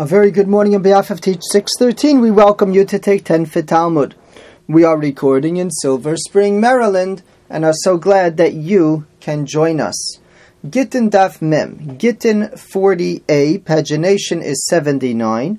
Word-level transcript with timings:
A 0.00 0.06
very 0.06 0.30
good 0.30 0.46
morning 0.46 0.76
on 0.76 0.82
behalf 0.82 1.10
of 1.10 1.20
Teach 1.20 1.42
613. 1.50 2.20
We 2.20 2.30
welcome 2.30 2.72
you 2.72 2.84
to 2.84 3.00
take 3.00 3.24
10 3.24 3.46
for 3.46 3.62
Talmud. 3.62 4.14
We 4.68 4.84
are 4.84 4.96
recording 4.96 5.56
in 5.56 5.72
Silver 5.72 6.16
Spring, 6.16 6.60
Maryland, 6.60 7.24
and 7.50 7.64
are 7.64 7.74
so 7.74 7.98
glad 7.98 8.36
that 8.36 8.52
you 8.52 9.06
can 9.18 9.44
join 9.44 9.80
us. 9.80 10.20
Gittin 10.70 11.10
Daf 11.10 11.42
Mem, 11.42 11.98
Gittin 11.98 12.42
40a, 12.42 13.64
pagination 13.64 14.40
is 14.40 14.64
79. 14.68 15.58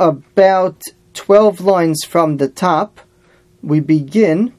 About 0.00 0.82
12 1.14 1.60
lines 1.60 2.02
from 2.04 2.38
the 2.38 2.48
top, 2.48 2.98
we 3.62 3.78
begin 3.78 4.52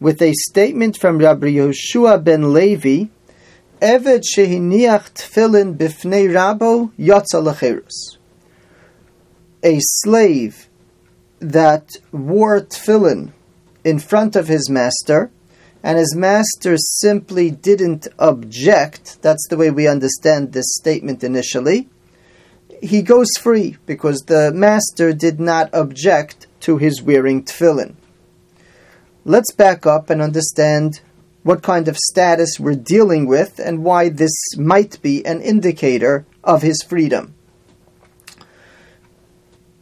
with 0.00 0.20
a 0.20 0.32
statement 0.32 0.96
from 0.96 1.18
Rabbi 1.18 1.52
Yehoshua 1.52 2.24
ben 2.24 2.52
Levi 2.52 3.04
Eved 3.80 4.24
shehiniach 4.36 5.14
tefillin 5.14 5.74
bifnei 5.74 6.28
rabo 6.28 6.92
lecherus. 6.98 8.18
A 9.62 9.78
slave 9.80 10.68
that 11.38 11.88
wore 12.12 12.60
tefillin 12.60 13.32
in 13.82 13.98
front 13.98 14.36
of 14.36 14.48
his 14.48 14.68
master, 14.68 15.30
and 15.82 15.96
his 15.96 16.14
master 16.14 16.76
simply 16.76 17.50
didn't 17.50 18.06
object. 18.18 19.16
That's 19.22 19.46
the 19.48 19.56
way 19.56 19.70
we 19.70 19.88
understand 19.88 20.52
this 20.52 20.74
statement 20.78 21.24
initially. 21.24 21.88
He 22.82 23.00
goes 23.00 23.30
free 23.40 23.78
because 23.86 24.18
the 24.26 24.52
master 24.52 25.14
did 25.14 25.40
not 25.40 25.70
object 25.72 26.46
to 26.60 26.76
his 26.76 27.00
wearing 27.00 27.44
tefillin. 27.44 27.94
Let's 29.24 29.52
back 29.52 29.86
up 29.86 30.10
and 30.10 30.20
understand 30.20 31.00
what 31.42 31.62
kind 31.62 31.88
of 31.88 31.96
status 31.96 32.60
we're 32.60 32.74
dealing 32.74 33.26
with 33.26 33.58
and 33.58 33.82
why 33.82 34.08
this 34.08 34.32
might 34.56 35.00
be 35.02 35.24
an 35.24 35.40
indicator 35.40 36.26
of 36.44 36.62
his 36.62 36.82
freedom. 36.82 37.34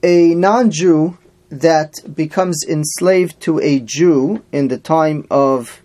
A 0.02 0.34
non 0.34 0.70
Jew 0.70 1.18
that 1.50 1.94
becomes 2.14 2.62
enslaved 2.68 3.40
to 3.40 3.58
a 3.60 3.80
Jew 3.80 4.44
in 4.52 4.68
the 4.68 4.78
time 4.78 5.26
of 5.30 5.82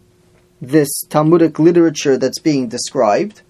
this 0.62 1.02
Talmudic 1.10 1.58
literature 1.58 2.18
that's 2.18 2.40
being 2.40 2.68
described 2.68 3.42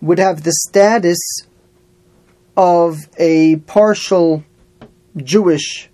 would 0.00 0.18
have 0.18 0.42
the 0.42 0.52
status 0.68 1.18
of 2.56 3.08
a 3.18 3.56
partial 3.56 4.44
Jewish 5.16 5.90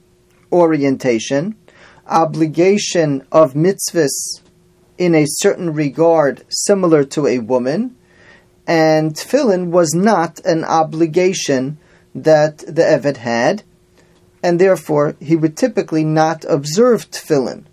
orientation, 0.53 1.57
obligation 2.07 3.27
of 3.33 3.55
mitzvahs 3.55 4.41
in 5.01 5.15
a 5.15 5.25
certain 5.27 5.73
regard 5.73 6.45
similar 6.51 7.03
to 7.03 7.27
a 7.27 7.39
woman, 7.39 7.97
and 8.67 9.15
tefillin 9.15 9.71
was 9.71 9.95
not 9.95 10.39
an 10.45 10.63
obligation 10.63 11.79
that 12.15 12.59
the 12.59 12.83
Eved 12.83 13.17
had, 13.17 13.63
and 14.43 14.61
therefore 14.61 15.17
he 15.19 15.35
would 15.35 15.57
typically 15.57 16.05
not 16.05 16.45
observe 16.47 17.11
tefillin. 17.11 17.65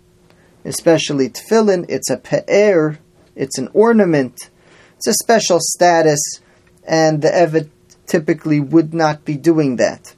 Especially 0.64 1.28
tefillin, 1.28 1.84
it's 1.90 2.08
a 2.08 2.16
pe'er, 2.16 2.98
it's 3.36 3.58
an 3.58 3.68
ornament, 3.74 4.48
it's 4.96 5.06
a 5.06 5.12
special 5.12 5.58
status, 5.60 6.40
and 6.84 7.20
the 7.20 7.28
Eved 7.28 7.68
typically 8.06 8.58
would 8.58 8.94
not 8.94 9.26
be 9.26 9.36
doing 9.36 9.76
that. 9.76 10.14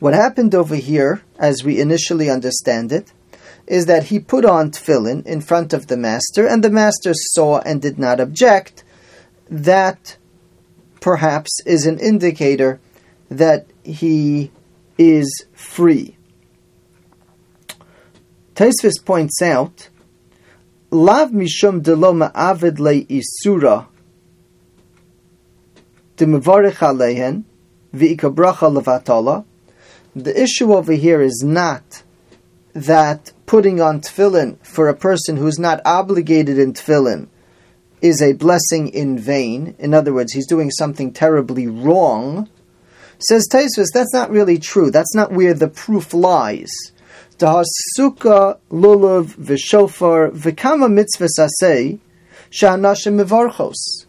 What 0.00 0.12
happened 0.12 0.56
over 0.56 0.74
here, 0.74 1.22
as 1.38 1.62
we 1.62 1.78
initially 1.78 2.28
understand 2.28 2.90
it, 2.90 3.12
is 3.66 3.86
that 3.86 4.04
he 4.04 4.18
put 4.18 4.44
on 4.44 4.70
tefillin 4.70 5.24
in 5.26 5.40
front 5.40 5.72
of 5.72 5.86
the 5.86 5.96
master, 5.96 6.46
and 6.46 6.62
the 6.62 6.70
master 6.70 7.12
saw 7.14 7.60
and 7.60 7.80
did 7.80 7.98
not 7.98 8.20
object. 8.20 8.84
That 9.48 10.16
perhaps 11.00 11.60
is 11.66 11.86
an 11.86 11.98
indicator 11.98 12.80
that 13.30 13.66
he 13.82 14.50
is 14.98 15.46
free. 15.52 16.16
Tosfos 18.54 19.04
points 19.04 19.40
out, 19.42 19.88
Lav 20.90 21.30
mishum 21.30 21.82
delo 21.82 22.12
ma'avid 22.12 22.78
le 22.78 23.02
isura 23.04 23.86
demevarich 26.16 26.76
alehen 26.76 27.44
v'ikabracha 27.94 28.68
levatala. 28.70 29.44
The 30.14 30.38
issue 30.40 30.74
over 30.74 30.92
here 30.92 31.22
is 31.22 31.42
not 31.42 32.02
that 32.74 33.32
putting 33.52 33.82
on 33.82 34.00
tefillin 34.00 34.56
for 34.64 34.88
a 34.88 34.96
person 34.96 35.36
who's 35.36 35.58
not 35.58 35.78
obligated 35.84 36.58
in 36.58 36.72
tefillin 36.72 37.28
is 38.00 38.22
a 38.22 38.32
blessing 38.32 38.88
in 38.88 39.18
vain. 39.18 39.74
In 39.78 39.92
other 39.92 40.14
words, 40.14 40.32
he's 40.32 40.46
doing 40.46 40.70
something 40.70 41.12
terribly 41.12 41.66
wrong. 41.66 42.48
Says 43.18 43.46
Tosfos, 43.52 43.88
that's 43.92 44.14
not 44.14 44.30
really 44.30 44.58
true. 44.58 44.90
That's 44.90 45.14
not 45.14 45.32
where 45.32 45.52
the 45.52 45.68
proof 45.68 46.14
lies. 46.14 46.70
Dahasuka 47.36 48.56
lulav 48.70 49.36
v'shofar 49.36 50.30
v'kama 50.30 50.88
shahanashim 52.50 53.22
mivarchos. 53.22 54.06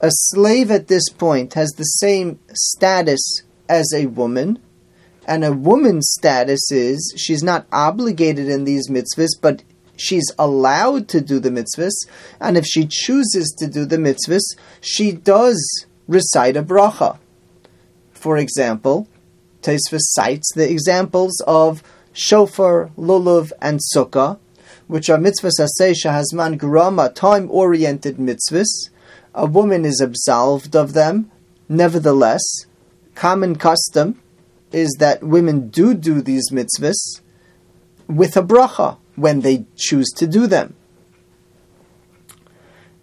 A 0.00 0.10
slave 0.12 0.70
at 0.70 0.86
this 0.86 1.08
point 1.08 1.54
has 1.54 1.70
the 1.70 1.82
same 1.82 2.38
status 2.54 3.42
as 3.68 3.92
a 3.92 4.06
woman, 4.06 4.60
and 5.26 5.44
a 5.44 5.52
woman's 5.52 6.10
status 6.18 6.70
is 6.70 7.14
she's 7.16 7.42
not 7.42 7.66
obligated 7.72 8.48
in 8.48 8.64
these 8.64 8.88
mitzvahs, 8.88 9.40
but 9.40 9.62
she's 9.96 10.30
allowed 10.38 11.08
to 11.08 11.20
do 11.20 11.38
the 11.38 11.50
mitzvahs, 11.50 12.06
and 12.40 12.56
if 12.56 12.64
she 12.66 12.86
chooses 12.86 13.54
to 13.58 13.66
do 13.66 13.84
the 13.84 13.98
mitzvahs, 13.98 14.56
she 14.80 15.12
does 15.12 15.86
recite 16.08 16.56
a 16.56 16.62
bracha. 16.62 17.18
For 18.12 18.36
example, 18.36 19.08
Tosfos 19.62 20.00
cites 20.00 20.52
the 20.54 20.70
examples 20.70 21.42
of 21.46 21.82
shofar, 22.12 22.90
lulav, 22.98 23.52
and 23.60 23.80
sukkah, 23.94 24.38
which 24.88 25.08
are 25.08 25.18
mitzvahs 25.18 25.60
asay 25.60 25.94
shahazman 25.94 26.58
grama, 26.58 27.10
time-oriented 27.10 28.16
mitzvahs. 28.16 28.90
A 29.34 29.46
woman 29.46 29.84
is 29.84 30.00
absolved 30.00 30.74
of 30.74 30.92
them. 30.94 31.30
Nevertheless, 31.68 32.42
common 33.14 33.54
custom 33.56 34.20
is 34.72 34.96
that 34.98 35.22
women 35.22 35.68
do 35.68 35.94
do 35.94 36.20
these 36.20 36.50
mitzvahs 36.50 37.20
with 38.06 38.36
a 38.36 38.42
bracha 38.42 38.98
when 39.16 39.40
they 39.40 39.66
choose 39.76 40.08
to 40.16 40.26
do 40.26 40.46
them. 40.46 40.74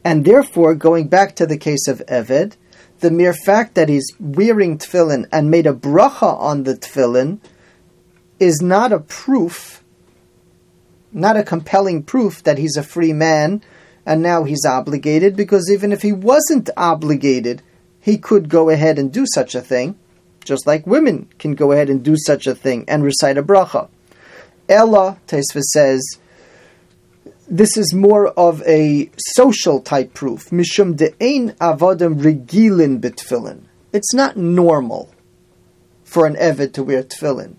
And 0.04 0.24
therefore, 0.24 0.74
going 0.76 1.08
back 1.08 1.36
to 1.36 1.46
the 1.46 1.58
case 1.58 1.88
of 1.88 2.02
Eved, 2.08 2.56
the 3.00 3.12
mere 3.12 3.34
fact 3.34 3.76
that 3.76 3.90
he's 3.90 4.08
wearing 4.20 4.78
tefillin 4.78 5.28
and 5.32 5.52
made 5.52 5.68
a 5.68 5.74
bracha 5.74 6.34
on 6.40 6.64
the 6.64 6.76
tefillin 6.76 7.40
is 8.40 8.62
not 8.62 8.92
a 8.94 9.00
proof, 9.00 9.84
not 11.12 11.38
a 11.38 11.44
compelling 11.44 12.04
proof 12.04 12.42
that 12.44 12.58
he's 12.58 12.78
a 12.78 12.84
free 12.84 13.14
man 13.14 13.62
and 14.06 14.22
now 14.22 14.46
he's 14.46 14.66
obligated, 14.66 15.36
because 15.36 15.70
even 15.70 15.92
if 15.92 16.02
he 16.02 16.14
wasn't 16.14 16.70
obligated, 16.78 17.62
he 18.00 18.18
could 18.18 18.48
go 18.48 18.70
ahead 18.70 18.98
and 18.98 19.12
do 19.12 19.26
such 19.34 19.54
a 19.54 19.62
thing 19.62 20.00
just 20.48 20.66
like 20.66 20.88
women 20.88 21.30
can 21.38 21.54
go 21.54 21.72
ahead 21.72 21.90
and 21.90 22.04
do 22.04 22.16
such 22.18 22.48
a 22.48 22.56
thing 22.56 22.86
and 22.88 23.04
recite 23.04 23.38
a 23.38 23.44
bracha. 23.44 23.90
Ella, 24.70 25.18
Tosfos 25.28 25.64
says, 25.74 26.02
this 27.50 27.78
is 27.78 27.94
more 27.94 28.28
of 28.30 28.62
a 28.64 29.10
social 29.18 29.80
type 29.80 30.14
proof. 30.14 30.50
Mishum 30.50 30.96
de'ein 30.96 31.56
avodim 31.58 32.20
regilin 32.22 33.00
bitfilin. 33.00 33.62
It's 33.94 34.14
not 34.14 34.36
normal 34.36 35.14
for 36.04 36.26
an 36.26 36.36
Eved 36.36 36.74
to 36.74 36.84
wear 36.84 37.04
tefillin. 37.04 37.56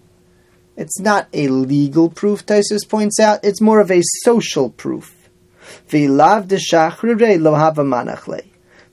It's 0.76 1.00
not 1.00 1.28
a 1.32 1.48
legal 1.48 2.10
proof, 2.10 2.44
Tosfos 2.44 2.88
points 2.88 3.18
out. 3.18 3.40
It's 3.42 3.60
more 3.60 3.80
of 3.80 3.90
a 3.90 4.02
social 4.22 4.70
proof. 4.70 5.14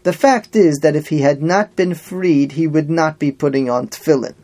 The 0.06 0.14
fact 0.14 0.56
is 0.56 0.82
that 0.84 0.96
if 0.96 1.08
he 1.08 1.22
had 1.22 1.42
not 1.42 1.76
been 1.76 1.96
freed, 1.96 2.52
he 2.52 2.68
would 2.68 2.92
not 2.92 3.18
be 3.18 3.32
putting 3.32 3.72
on 3.72 3.88
tefillin. 3.88 4.36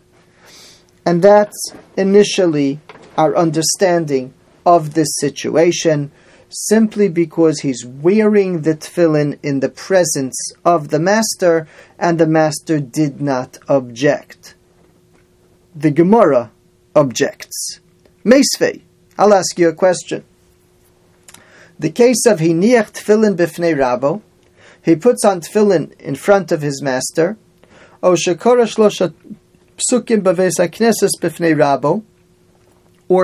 And 1.05 1.21
that's 1.21 1.71
initially 1.95 2.79
our 3.15 3.35
understanding 3.35 4.33
of 4.65 4.95
this 4.95 5.09
situation, 5.19 6.11
simply 6.49 7.09
because 7.09 7.59
he's 7.59 7.85
wearing 7.85 8.63
the 8.63 8.73
tefillin 8.73 9.37
in 9.43 9.59
the 9.59 9.69
presence 9.69 10.35
of 10.65 10.89
the 10.89 10.99
master, 10.99 11.67
and 11.99 12.17
the 12.17 12.25
master 12.25 12.79
did 12.79 13.21
not 13.21 13.59
object. 13.69 14.55
The 15.75 15.91
Gemara 15.91 16.49
objects. 16.95 17.79
Meisvei, 18.25 18.81
I'll 19.15 19.35
ask 19.35 19.59
you 19.59 19.69
a 19.69 19.75
question. 19.75 20.23
The 21.77 21.91
case 21.91 22.25
of 22.25 22.39
Hiniach 22.39 22.93
tefillin 22.93 23.35
bifnei 23.35 23.75
rabo, 23.75 24.23
he 24.83 24.95
puts 24.95 25.23
on 25.23 25.41
tefillin 25.41 25.93
in 25.99 26.15
front 26.15 26.51
of 26.51 26.61
his 26.61 26.81
master, 26.81 27.37
or 28.01 28.15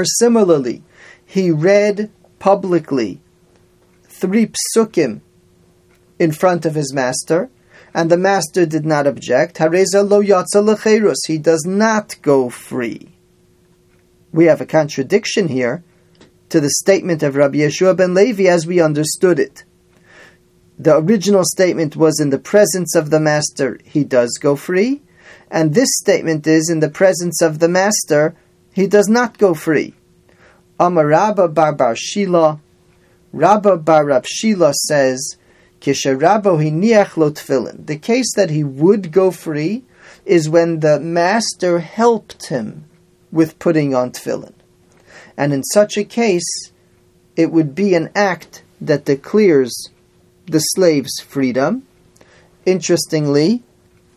similarly, 0.06 0.84
he 1.26 1.52
read 1.52 2.12
publicly 2.40 3.20
three 4.04 4.52
psukim 4.76 5.22
in 6.20 6.32
front 6.32 6.66
of 6.66 6.76
his 6.76 6.94
master, 6.94 7.50
and 7.94 8.10
the 8.10 8.18
master 8.18 8.66
did 8.66 8.86
not 8.86 9.08
object, 9.08 9.60
lo 9.60 10.22
he 11.28 11.38
does 11.38 11.66
not 11.66 12.16
go 12.22 12.50
free. 12.50 13.10
We 14.32 14.46
have 14.46 14.62
a 14.62 14.66
contradiction 14.66 15.48
here 15.48 15.84
to 16.50 16.60
the 16.60 16.70
statement 16.70 17.24
of 17.24 17.36
Rabbi 17.36 17.58
Yehoshua 17.58 17.98
ben 17.98 18.14
Levi 18.14 18.44
as 18.44 18.68
we 18.68 18.80
understood 18.80 19.40
it. 19.40 19.64
The 20.80 20.98
original 20.98 21.44
statement 21.44 21.96
was 21.96 22.20
in 22.20 22.30
the 22.30 22.38
presence 22.38 22.96
of 22.96 23.10
the 23.10 23.20
master, 23.20 23.80
he 23.84 24.04
does 24.04 24.38
go 24.40 24.56
free, 24.56 25.02
and 25.50 25.74
this 25.74 25.90
statement 25.94 26.46
is 26.46 26.70
in 26.70 26.82
the 26.82 26.90
presence 26.90 27.42
of 27.42 27.60
the 27.60 27.68
master, 27.68 28.36
he 28.74 28.86
does 28.86 29.08
not 29.08 29.40
go 29.40 29.56
free. 29.56 29.96
Amar 30.80 31.08
Rabba 31.08 31.48
bar 31.48 31.74
bar 31.74 31.96
Shila, 31.96 32.60
Rabba 33.34 33.78
bar 33.78 34.06
Rab 34.06 34.26
Shila 34.28 34.74
says, 34.74 35.38
Kisharabo 35.82 36.62
hiniach 36.62 37.18
lo 37.18 37.32
tefillin. 37.32 37.88
The 37.88 37.98
case 37.98 38.32
that 38.36 38.52
he 38.52 38.64
would 38.64 39.12
go 39.12 39.32
free 39.32 39.84
is 40.26 40.50
when 40.50 40.82
the 40.82 41.00
master 41.00 41.80
helped 41.80 42.48
him 42.48 42.86
with 43.32 43.58
putting 43.58 43.96
on 43.96 44.12
tefillin. 44.12 44.54
And 45.36 45.54
in 45.54 45.64
such 45.64 45.98
a 45.98 46.04
case, 46.04 46.72
it 47.36 47.52
would 47.52 47.74
be 47.74 47.96
an 47.96 48.10
act 48.16 48.64
that 48.82 49.06
declares 49.06 49.90
the 50.48 50.60
slave's 50.60 51.20
freedom. 51.20 51.86
Interestingly, 52.66 53.64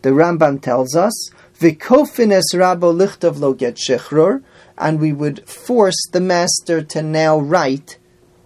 the 0.01 0.09
Rambam 0.09 0.61
tells 0.61 0.95
us, 0.95 1.29
Vikofines 1.59 2.53
rabo 2.53 2.95
lichtav 2.95 3.39
lo 3.39 3.53
get 3.53 3.75
shechror, 3.75 4.41
and 4.77 4.99
we 4.99 5.13
would 5.13 5.47
force 5.47 6.01
the 6.11 6.21
master 6.21 6.81
to 6.81 7.03
now 7.03 7.37
write 7.37 7.99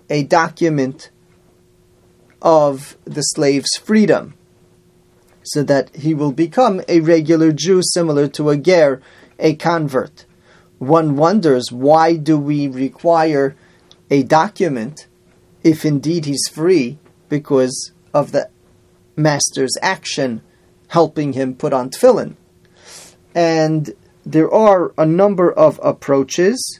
a 0.10 0.24
document 0.24 1.12
of 2.42 2.98
the 3.06 3.22
slave's 3.22 3.78
freedom, 3.78 4.34
so 5.44 5.64
that 5.64 5.96
he 5.96 6.14
will 6.14 6.32
become 6.32 6.82
a 6.90 7.00
regular 7.00 7.52
Jew 7.52 7.82
similar 7.84 8.28
to 8.30 8.50
a 8.50 8.58
ger, 8.58 9.02
a 9.40 9.56
convert. 9.56 10.26
One 10.80 11.16
wonders 11.16 11.72
why 11.72 12.18
do 12.18 12.38
we 12.38 12.68
require 12.68 13.56
a 14.12 14.24
document 14.24 15.08
if 15.64 15.86
indeed 15.86 16.26
he's 16.26 16.48
free 16.52 17.00
because 17.30 17.92
of 18.14 18.32
the 18.32 18.50
master's 19.16 19.78
action 19.82 20.42
helping 20.90 21.34
him 21.34 21.56
put 21.56 21.74
on 21.74 21.90
tefillin. 21.90 22.36
And 23.34 23.94
there 24.26 24.52
are 24.52 24.94
a 24.98 25.06
number 25.06 25.52
of 25.52 25.80
approaches. 25.84 26.80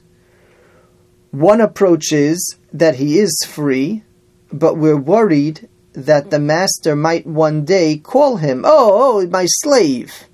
One 1.32 1.62
approach 1.62 2.12
is 2.12 2.58
that 2.74 2.96
he 2.96 3.20
is 3.20 3.46
free, 3.48 4.04
but 4.52 4.78
we're 4.78 4.98
worried 4.98 5.68
that 5.94 6.30
the 6.30 6.40
master 6.40 6.96
might 6.96 7.26
one 7.26 7.66
day 7.66 7.98
call 7.98 8.38
him, 8.38 8.64
oh, 8.66 9.22
oh, 9.22 9.28
my 9.28 9.46
slave. 9.48 10.26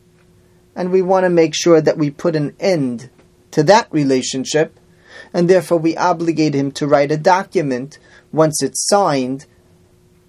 And 0.75 0.91
we 0.91 1.01
want 1.01 1.25
to 1.25 1.29
make 1.29 1.53
sure 1.55 1.81
that 1.81 1.97
we 1.97 2.09
put 2.09 2.35
an 2.35 2.55
end 2.59 3.09
to 3.51 3.63
that 3.63 3.87
relationship, 3.91 4.79
and 5.33 5.49
therefore 5.49 5.77
we 5.77 5.97
obligate 5.97 6.53
him 6.53 6.71
to 6.71 6.87
write 6.87 7.11
a 7.11 7.17
document. 7.17 7.99
Once 8.31 8.63
it's 8.63 8.87
signed, 8.87 9.45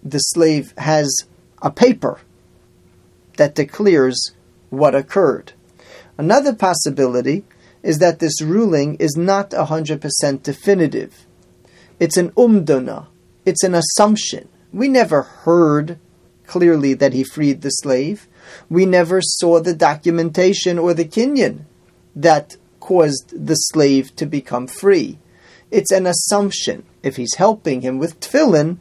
the 0.02 0.18
slave 0.18 0.74
has 0.78 1.14
a 1.60 1.70
paper 1.70 2.20
that 3.36 3.54
declares 3.54 4.32
what 4.70 4.94
occurred. 4.94 5.52
Another 6.18 6.54
possibility 6.54 7.44
is 7.82 7.98
that 7.98 8.18
this 8.18 8.40
ruling 8.40 8.94
is 8.96 9.16
not 9.16 9.50
100% 9.50 10.42
definitive. 10.42 11.26
It's 11.98 12.16
an 12.16 12.30
umdana, 12.32 13.06
it's 13.44 13.64
an 13.64 13.74
assumption. 13.74 14.48
We 14.72 14.88
never 14.88 15.22
heard 15.22 15.98
clearly 16.46 16.94
that 16.94 17.12
he 17.12 17.24
freed 17.24 17.62
the 17.62 17.70
slave. 17.70 18.28
We 18.68 18.86
never 18.86 19.20
saw 19.20 19.60
the 19.60 19.74
documentation 19.74 20.78
or 20.78 20.94
the 20.94 21.04
kinyan 21.04 21.64
that 22.14 22.56
caused 22.80 23.46
the 23.46 23.54
slave 23.54 24.14
to 24.16 24.26
become 24.26 24.66
free. 24.66 25.18
It's 25.70 25.92
an 25.92 26.06
assumption. 26.06 26.84
If 27.02 27.16
he's 27.16 27.34
helping 27.34 27.80
him 27.80 27.98
with 27.98 28.20
tefillin, 28.20 28.78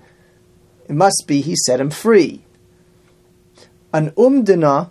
it 0.92 0.96
must 0.96 1.24
be 1.26 1.40
he 1.40 1.56
set 1.56 1.80
him 1.80 1.90
free. 1.90 2.42
An 3.94 4.12
umdana 4.12 4.90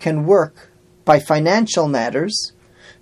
can 0.00 0.26
work 0.26 0.72
by 1.04 1.20
financial 1.20 1.86
matters, 1.86 2.52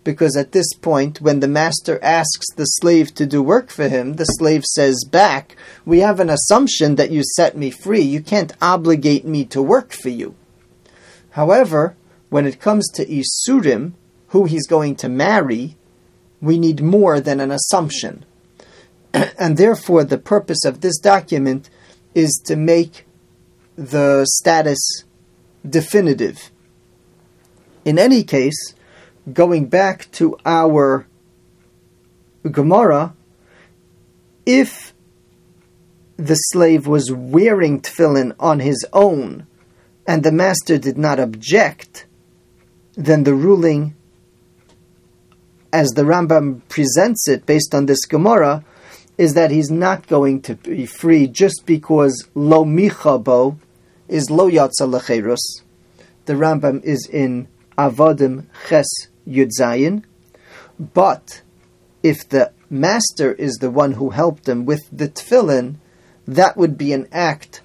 because 0.05 0.37
at 0.37 0.53
this 0.53 0.71
point, 0.75 1.23
when 1.23 1.41
the 1.41 1.49
master 1.49 1.99
asks 2.03 2.45
the 2.55 2.67
slave 2.67 3.15
to 3.15 3.25
do 3.25 3.43
work 3.43 3.71
for 3.71 3.89
him, 3.89 4.17
the 4.17 4.27
slave 4.27 4.63
says 4.67 5.07
back, 5.11 5.57
We 5.87 6.01
have 6.01 6.21
an 6.21 6.29
assumption 6.29 6.97
that 6.97 7.11
you 7.11 7.23
set 7.35 7.57
me 7.57 7.71
free. 7.71 8.03
You 8.03 8.21
can't 8.21 8.53
obligate 8.61 9.25
me 9.25 9.47
to 9.47 9.63
work 9.63 9.95
for 9.95 10.11
you. 10.11 10.35
However, 11.31 11.97
when 12.29 12.45
it 12.45 12.61
comes 12.61 12.87
to 12.91 13.07
Isurim, 13.07 13.93
who 14.29 14.45
he's 14.45 14.67
going 14.67 14.97
to 14.97 15.09
marry, 15.09 15.77
we 16.43 16.59
need 16.59 16.83
more 16.83 17.21
than 17.21 17.41
an 17.41 17.51
assumption. 17.51 18.27
and 19.15 19.57
therefore, 19.57 20.05
the 20.05 20.19
purpose 20.19 20.67
of 20.67 20.83
this 20.83 20.99
document 20.99 21.71
is 22.15 22.41
to 22.47 22.57
make 22.57 23.07
the 23.77 24.25
status 24.27 25.05
definitive. 25.69 26.51
In 27.85 27.99
any 27.99 28.23
case, 28.23 28.75
going 29.33 29.67
back 29.67 30.11
to 30.13 30.37
our 30.45 31.07
Gemara, 32.51 33.15
if 34.47 34.93
the 36.17 36.35
slave 36.35 36.87
was 36.87 37.11
wearing 37.11 37.81
tefillin 37.81 38.35
on 38.39 38.61
his 38.61 38.87
own 38.93 39.47
and 40.07 40.23
the 40.23 40.33
master 40.33 40.79
did 40.79 40.99
not 40.99 41.19
object, 41.19 42.07
then 42.95 43.25
the 43.25 43.35
ruling, 43.35 43.95
as 45.73 45.91
the 45.91 46.03
Rambam 46.03 46.61
presents 46.69 47.27
it 47.29 47.47
based 47.47 47.75
on 47.75 47.87
this 47.87 48.05
Gemara, 48.05 48.65
is 49.17 49.35
that 49.35 49.51
he's 49.51 49.71
not 49.71 50.07
going 50.07 50.43
to 50.43 50.55
be 50.57 50.87
free 50.87 51.27
just 51.27 51.65
because 51.67 52.29
lo 52.35 52.65
michabo 52.65 53.57
is 54.09 54.31
lo 54.31 54.51
yatsa 54.51 54.83
lecherus. 54.83 55.63
The 56.27 56.35
Rambam 56.35 56.83
is 56.83 57.09
in 57.09 57.49
Avodim 57.79 58.47
Ches 58.69 58.87
Yud 59.29 59.51
Zayin, 59.59 60.05
but 60.79 61.43
if 62.03 62.29
the 62.29 62.53
master 62.69 63.33
is 63.33 63.55
the 63.57 63.71
one 63.71 63.93
who 63.93 64.11
helped 64.11 64.49
him 64.49 64.65
with 64.65 64.83
the 64.91 65.09
tefillin, 65.09 65.77
that 66.27 66.57
would 66.57 66.77
be 66.77 66.93
an 66.93 67.07
act 67.13 67.63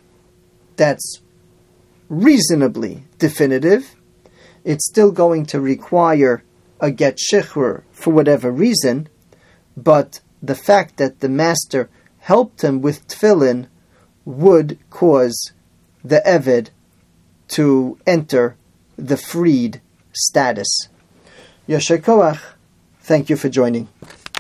that's 0.76 1.22
reasonably 2.10 3.04
definitive. 3.18 3.96
It's 4.64 4.88
still 4.88 5.12
going 5.12 5.46
to 5.48 5.60
require 5.60 6.44
a 6.80 6.92
get 6.92 7.18
shichr 7.18 7.84
for 7.92 8.12
whatever 8.12 8.52
reason, 8.52 9.10
but 9.76 10.22
the 10.42 10.56
fact 10.56 10.98
that 10.98 11.20
the 11.20 11.30
master 11.30 11.90
helped 12.20 12.64
him 12.64 12.82
with 12.82 13.08
tefillin 13.08 13.68
would 14.26 14.78
cause 14.90 15.52
the 16.04 16.22
Eved 16.26 16.70
to 17.50 17.98
enter 18.06 18.56
the 18.98 19.18
freed 19.18 19.82
status. 20.14 20.88
Yasher 21.68 22.40
Thank 23.02 23.30
you 23.30 23.36
for 23.36 23.50
joining. 23.50 23.88